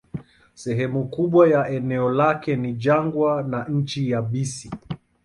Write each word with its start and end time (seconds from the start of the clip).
Sehemu 0.55 1.07
kubwa 1.09 1.49
ya 1.49 1.69
eneo 1.69 2.09
lake 2.11 2.55
ni 2.55 2.73
jangwa 2.73 3.43
na 3.43 3.63
nchi 3.67 4.09
yabisi. 4.11 4.71